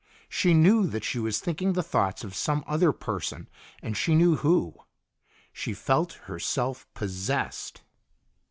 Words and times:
She 0.29 0.55
knew 0.55 0.87
that 0.87 1.03
she 1.03 1.19
was 1.19 1.39
thinking 1.39 1.73
the 1.73 1.83
thoughts 1.83 2.23
of 2.23 2.33
some 2.33 2.63
other 2.65 2.91
person, 2.91 3.47
and 3.83 3.95
she 3.95 4.15
knew 4.15 4.37
who. 4.37 4.73
She 5.53 5.75
felt 5.75 6.13
herself 6.25 6.87
possessed. 6.95 7.83